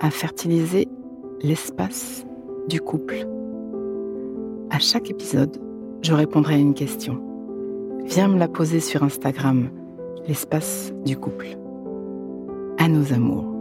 [0.00, 0.88] à fertiliser
[1.42, 2.24] l'espace
[2.68, 3.26] du couple.
[4.70, 5.56] À chaque épisode,
[6.02, 7.22] je répondrai à une question.
[8.04, 9.70] Viens me la poser sur Instagram,
[10.26, 11.48] l'espace du couple.
[12.78, 13.54] À nos amours.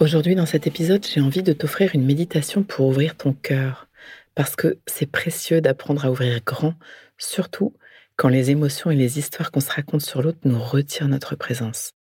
[0.00, 3.88] Aujourd'hui, dans cet épisode, j'ai envie de t'offrir une méditation pour ouvrir ton cœur,
[4.34, 6.74] parce que c'est précieux d'apprendre à ouvrir grand,
[7.18, 7.72] surtout
[8.16, 11.95] quand les émotions et les histoires qu'on se raconte sur l'autre nous retirent notre présence.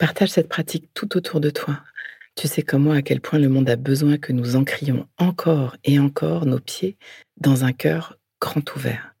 [0.00, 1.84] Partage cette pratique tout autour de toi.
[2.34, 5.76] Tu sais comme moi à quel point le monde a besoin que nous encrions encore
[5.84, 6.96] et encore nos pieds
[7.36, 9.14] dans un cœur grand ouvert.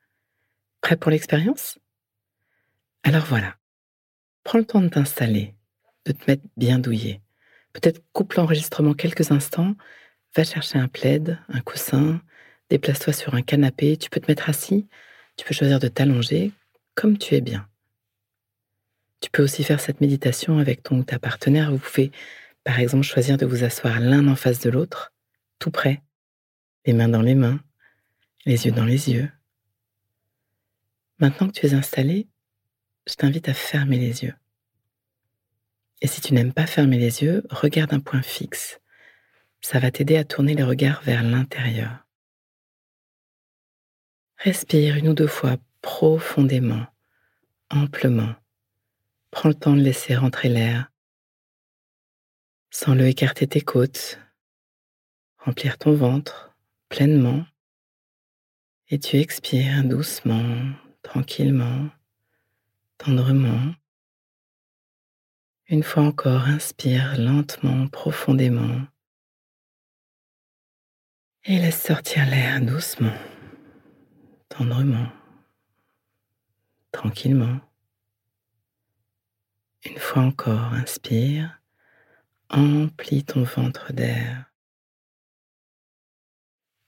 [0.80, 1.78] Prêt pour l'expérience?
[3.02, 3.56] Alors voilà.
[4.42, 5.54] Prends le temps de t'installer,
[6.06, 7.20] de te mettre bien douillé.
[7.74, 9.74] Peut-être coupe l'enregistrement quelques instants,
[10.34, 12.22] va chercher un plaid, un coussin,
[12.70, 14.88] déplace-toi sur un canapé, tu peux te mettre assis,
[15.36, 16.52] tu peux choisir de t'allonger
[16.94, 17.68] comme tu es bien.
[19.20, 21.70] Tu peux aussi faire cette méditation avec ton ou ta partenaire.
[21.70, 22.10] Vous pouvez,
[22.64, 25.12] par exemple, choisir de vous asseoir l'un en face de l'autre,
[25.58, 26.02] tout près,
[26.86, 27.60] les mains dans les mains,
[28.46, 29.30] les yeux dans les yeux.
[31.18, 32.28] Maintenant que tu es installé,
[33.06, 34.34] je t'invite à fermer les yeux.
[36.00, 38.80] Et si tu n'aimes pas fermer les yeux, regarde un point fixe.
[39.60, 42.06] Ça va t'aider à tourner les regards vers l'intérieur.
[44.38, 46.86] Respire une ou deux fois profondément,
[47.68, 48.34] amplement.
[49.30, 50.90] Prends le temps de laisser rentrer l'air,
[52.70, 54.18] sans le écarter tes côtes,
[55.38, 56.56] remplir ton ventre
[56.88, 57.44] pleinement.
[58.88, 61.88] Et tu expires doucement, tranquillement,
[62.98, 63.74] tendrement.
[65.68, 68.86] Une fois encore, inspire lentement, profondément.
[71.44, 73.14] Et laisse sortir l'air doucement
[74.50, 75.06] tendrement,
[76.92, 77.60] tranquillement.
[79.84, 81.62] Une fois encore, inspire,
[82.50, 84.52] emplis ton ventre d'air.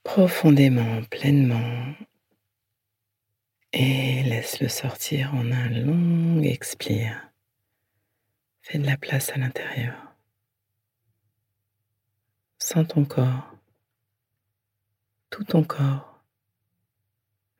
[0.03, 1.95] Profondément, pleinement,
[3.71, 7.31] et laisse-le sortir en un long expire.
[8.61, 10.13] Fais de la place à l'intérieur.
[12.59, 13.57] Sens ton corps,
[15.31, 16.23] tout ton corps.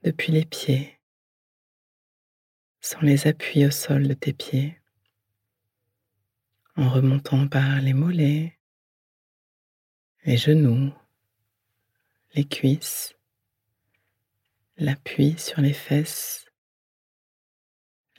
[0.04, 1.00] Depuis les pieds,
[2.82, 4.80] sans les appuyer au sol de tes pieds,
[6.76, 8.58] en remontant par les mollets,
[10.26, 10.92] les genoux,
[12.34, 13.16] les cuisses,
[14.78, 16.46] l'appui sur les fesses,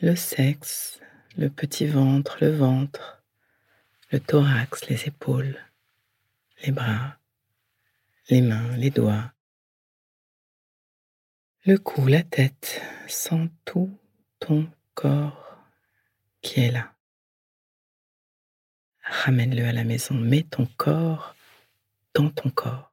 [0.00, 1.00] le sexe,
[1.36, 3.24] le petit ventre, le ventre,
[4.10, 5.58] le thorax, les épaules,
[6.64, 7.18] les bras,
[8.28, 9.32] les mains, les doigts,
[11.64, 13.98] le cou, la tête, sens tout
[14.38, 15.58] ton corps
[16.42, 16.93] qui est là.
[19.04, 21.34] Ramène-le à la maison, mets ton corps
[22.14, 22.92] dans ton corps.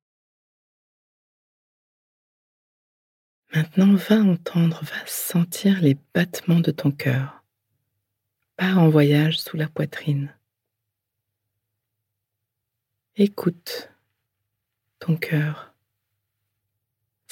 [3.53, 7.43] Maintenant, va entendre, va sentir les battements de ton cœur.
[8.55, 10.33] Pars en voyage sous la poitrine.
[13.15, 13.89] Écoute
[14.99, 15.71] ton cœur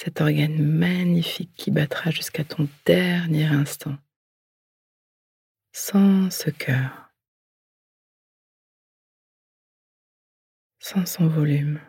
[0.01, 3.97] cet organe magnifique qui battra jusqu'à ton dernier instant.
[5.73, 7.08] Sans ce cœur,
[10.89, 11.79] sans son volume,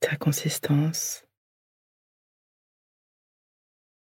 [0.00, 1.24] sa consistance.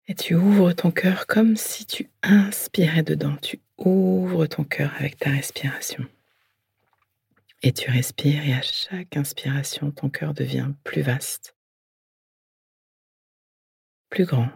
[0.09, 3.37] Et tu ouvres ton cœur comme si tu inspirais dedans.
[3.37, 6.07] Tu ouvres ton cœur avec ta respiration.
[7.63, 11.57] Et tu respires et à chaque inspiration, ton cœur devient plus vaste,
[14.11, 14.51] plus grand.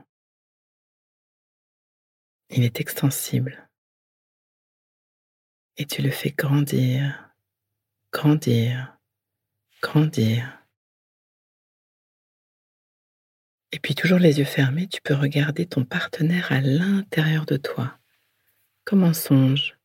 [2.51, 3.71] Il est extensible.
[5.79, 7.26] Et tu le fais grandir,
[8.17, 8.97] grandir,
[9.83, 10.59] grandir.
[13.73, 17.99] Et puis toujours les yeux fermés, tu peux regarder ton partenaire à l'intérieur de toi,
[18.85, 19.77] comme en songe,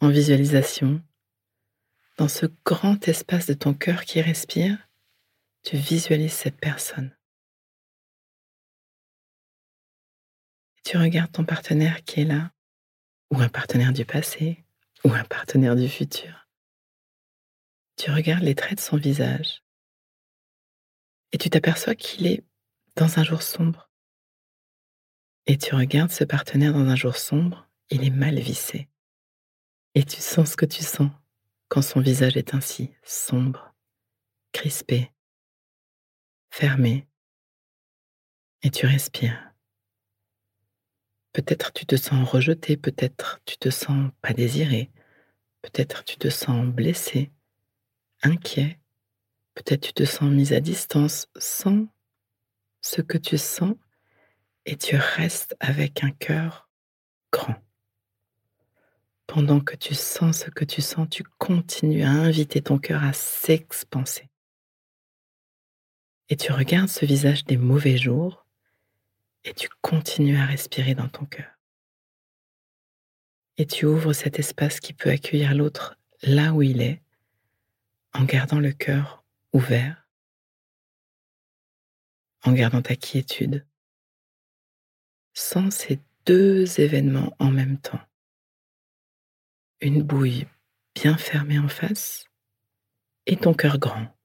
[0.00, 1.02] en visualisation,
[2.18, 4.88] dans ce grand espace de ton cœur qui respire,
[5.64, 7.10] tu visualises cette personne.
[10.86, 12.52] tu regardes ton partenaire qui est là,
[13.30, 14.62] ou un partenaire du passé,
[15.02, 16.43] ou un partenaire du futur.
[17.96, 19.62] Tu regardes les traits de son visage
[21.32, 22.44] et tu t'aperçois qu'il est
[22.94, 23.90] dans un jour sombre.
[25.46, 28.88] Et tu regardes ce partenaire dans un jour sombre, il est mal vissé.
[29.96, 31.10] Et tu sens ce que tu sens
[31.68, 33.74] quand son visage est ainsi sombre,
[34.52, 35.10] crispé,
[36.50, 37.06] fermé.
[38.62, 39.52] Et tu respires.
[41.32, 44.92] Peut-être tu te sens rejeté, peut-être tu te sens pas désiré,
[45.62, 47.32] peut-être tu te sens blessé,
[48.24, 48.78] inquiet,
[49.54, 51.86] peut-être tu te sens mis à distance sans
[52.80, 53.74] ce que tu sens
[54.66, 56.68] et tu restes avec un cœur
[57.30, 57.56] grand.
[59.26, 63.12] Pendant que tu sens ce que tu sens, tu continues à inviter ton cœur à
[63.12, 64.28] s'expanser.
[66.28, 68.46] Et tu regardes ce visage des mauvais jours
[69.44, 71.50] et tu continues à respirer dans ton cœur.
[73.56, 77.03] Et tu ouvres cet espace qui peut accueillir l'autre là où il est,
[78.14, 80.08] en gardant le cœur ouvert,
[82.44, 83.66] en gardant ta quiétude,
[85.32, 88.00] sans ces deux événements en même temps.
[89.80, 90.46] Une bouille
[90.94, 92.26] bien fermée en face
[93.26, 94.16] et ton cœur grand,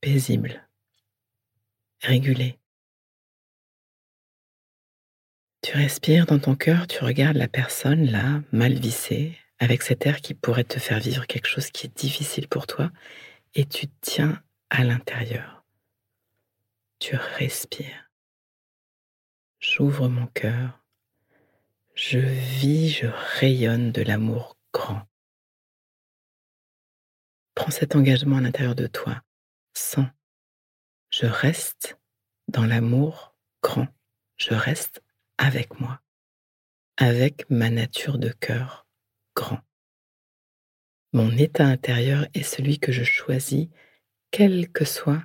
[0.00, 0.66] paisible,
[2.00, 2.58] régulé.
[5.62, 10.22] Tu respires dans ton cœur, tu regardes la personne là, mal vissée, avec cet air
[10.22, 12.90] qui pourrait te faire vivre quelque chose qui est difficile pour toi,
[13.54, 15.64] et tu tiens à l'intérieur.
[16.98, 18.10] Tu respires.
[19.58, 20.82] J'ouvre mon cœur.
[21.94, 25.02] Je vis, je rayonne de l'amour grand.
[27.54, 29.22] Prends cet engagement à l'intérieur de toi.
[29.74, 30.06] Sens.
[31.10, 31.98] Je reste
[32.48, 33.88] dans l'amour grand.
[34.38, 35.02] Je reste
[35.36, 36.00] avec moi,
[36.96, 38.86] avec ma nature de cœur
[39.34, 39.60] grand.
[41.12, 43.68] Mon état intérieur est celui que je choisis,
[44.30, 45.24] quel que soit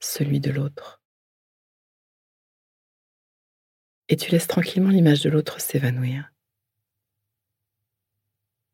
[0.00, 1.00] celui de l'autre.
[4.08, 6.32] Et tu laisses tranquillement l'image de l'autre s'évanouir.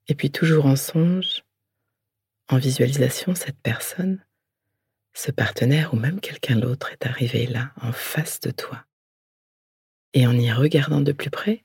[0.08, 1.44] Et puis toujours en songe,
[2.48, 4.24] en visualisation, cette personne,
[5.12, 8.86] ce partenaire ou même quelqu'un d'autre est arrivé là, en face de toi.
[10.14, 11.64] Et en y regardant de plus près,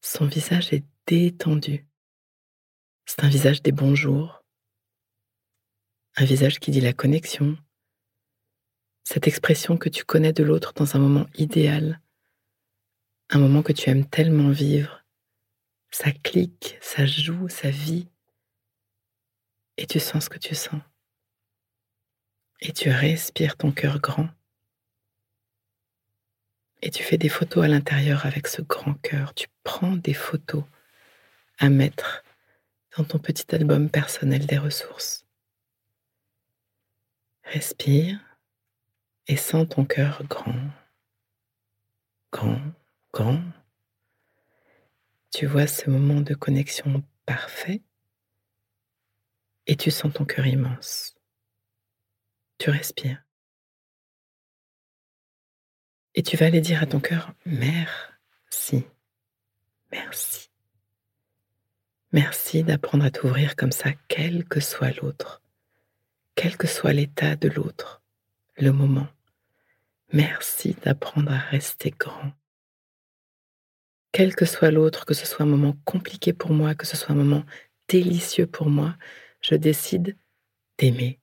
[0.00, 1.86] son visage est détendu.
[3.06, 4.42] C'est un visage des bons jours,
[6.16, 7.56] un visage qui dit la connexion,
[9.04, 12.00] cette expression que tu connais de l'autre dans un moment idéal,
[13.30, 15.04] un moment que tu aimes tellement vivre.
[15.92, 18.08] Ça clique, ça joue, ça vit,
[19.76, 20.80] et tu sens ce que tu sens.
[22.60, 24.28] Et tu respires ton cœur grand.
[26.82, 29.34] Et tu fais des photos à l'intérieur avec ce grand cœur.
[29.34, 30.64] Tu prends des photos
[31.58, 32.22] à mettre
[32.96, 35.26] dans ton petit album personnel des ressources.
[37.44, 38.18] Respire
[39.26, 40.70] et sens ton cœur grand,
[42.32, 42.60] grand,
[43.12, 43.42] grand.
[45.30, 47.82] Tu vois ce moment de connexion parfait
[49.66, 51.16] et tu sens ton cœur immense.
[52.58, 53.22] Tu respires.
[56.14, 58.86] Et tu vas aller dire à ton cœur, merci,
[59.92, 60.45] merci.
[62.16, 65.42] Merci d'apprendre à t'ouvrir comme ça, quel que soit l'autre,
[66.34, 68.00] quel que soit l'état de l'autre,
[68.56, 69.06] le moment.
[70.14, 72.32] Merci d'apprendre à rester grand.
[74.12, 77.12] Quel que soit l'autre, que ce soit un moment compliqué pour moi, que ce soit
[77.12, 77.44] un moment
[77.86, 78.96] délicieux pour moi,
[79.42, 80.16] je décide
[80.78, 81.20] d'aimer.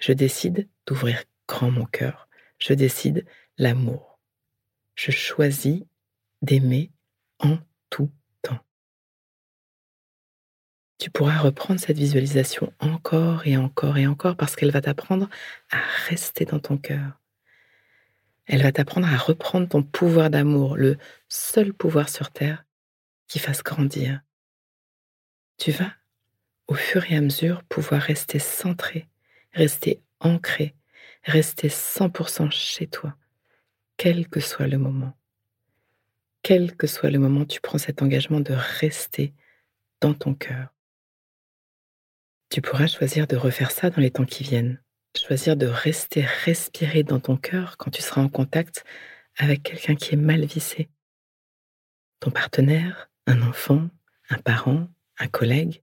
[0.00, 2.28] Je décide d'ouvrir grand mon cœur.
[2.58, 3.24] Je décide
[3.58, 4.12] l'amour
[4.94, 5.82] je choisis
[6.42, 6.90] d'aimer
[7.38, 7.58] en
[7.90, 8.10] tout.
[11.02, 15.28] Tu pourras reprendre cette visualisation encore et encore et encore parce qu'elle va t'apprendre
[15.72, 17.18] à rester dans ton cœur.
[18.46, 22.64] Elle va t'apprendre à reprendre ton pouvoir d'amour, le seul pouvoir sur Terre
[23.26, 24.20] qui fasse grandir.
[25.58, 25.92] Tu vas,
[26.68, 29.08] au fur et à mesure, pouvoir rester centré,
[29.54, 30.76] rester ancré,
[31.24, 33.16] rester 100% chez toi
[33.96, 35.18] quel que soit le moment.
[36.42, 39.34] Quel que soit le moment, tu prends cet engagement de rester
[40.00, 40.72] dans ton cœur.
[42.52, 44.78] Tu pourras choisir de refaire ça dans les temps qui viennent.
[45.16, 48.84] Choisir de rester respirer dans ton cœur quand tu seras en contact
[49.38, 50.90] avec quelqu'un qui est mal vissé.
[52.20, 53.88] Ton partenaire, un enfant,
[54.28, 55.82] un parent, un collègue.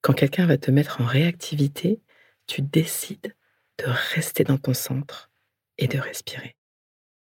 [0.00, 2.02] Quand quelqu'un va te mettre en réactivité,
[2.48, 3.36] tu décides
[3.78, 5.30] de rester dans ton centre
[5.78, 6.56] et de respirer.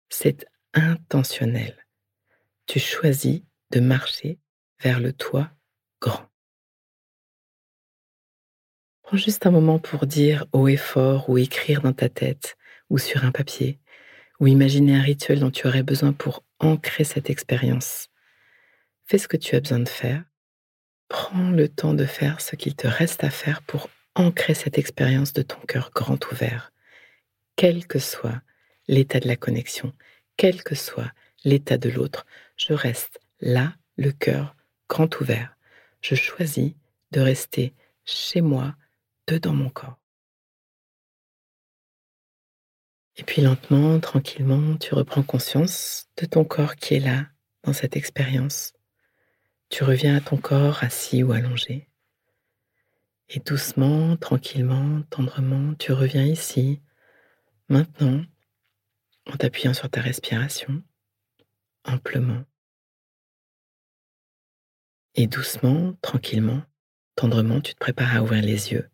[0.08, 1.86] C'est intentionnel.
[2.64, 4.38] Tu choisis de marcher
[4.80, 5.50] vers le toit
[6.00, 6.31] grand.
[9.12, 12.56] Prends juste un moment pour dire haut et fort ou écrire dans ta tête
[12.88, 13.78] ou sur un papier
[14.40, 18.08] ou imaginer un rituel dont tu aurais besoin pour ancrer cette expérience.
[19.04, 20.24] Fais ce que tu as besoin de faire.
[21.08, 25.34] Prends le temps de faire ce qu'il te reste à faire pour ancrer cette expérience
[25.34, 26.72] de ton cœur grand ouvert,
[27.54, 28.40] quel que soit
[28.88, 29.92] l'état de la connexion,
[30.38, 31.12] quel que soit
[31.44, 32.24] l'état de l'autre.
[32.56, 34.56] Je reste là, le cœur
[34.88, 35.54] grand ouvert.
[36.00, 36.72] Je choisis
[37.10, 37.74] de rester
[38.06, 38.74] chez moi,
[39.26, 39.98] dedans mon corps.
[43.16, 47.26] Et puis lentement, tranquillement, tu reprends conscience de ton corps qui est là,
[47.62, 48.72] dans cette expérience.
[49.68, 51.88] Tu reviens à ton corps assis ou allongé.
[53.28, 56.82] Et doucement, tranquillement, tendrement, tu reviens ici,
[57.68, 58.22] maintenant,
[59.26, 60.82] en t'appuyant sur ta respiration,
[61.84, 62.44] amplement.
[65.14, 66.62] Et doucement, tranquillement,
[67.14, 68.88] tendrement, tu te prépares à ouvrir les yeux.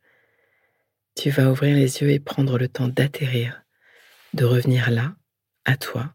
[1.18, 3.64] Tu vas ouvrir les yeux et prendre le temps d'atterrir,
[4.34, 5.16] de revenir là,
[5.64, 6.14] à toi,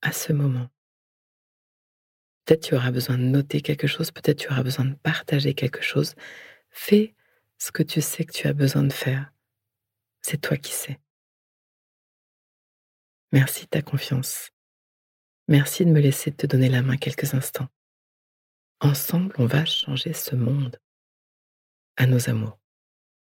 [0.00, 0.70] à ce moment.
[2.46, 5.82] Peut-être tu auras besoin de noter quelque chose, peut-être tu auras besoin de partager quelque
[5.82, 6.14] chose.
[6.70, 7.14] Fais
[7.58, 9.34] ce que tu sais que tu as besoin de faire.
[10.22, 10.98] C'est toi qui sais.
[13.32, 14.48] Merci de ta confiance.
[15.46, 17.68] Merci de me laisser te donner la main quelques instants.
[18.80, 20.80] Ensemble, on va changer ce monde.
[21.98, 22.59] À nos amours.